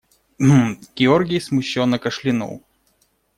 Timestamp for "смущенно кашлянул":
1.39-2.63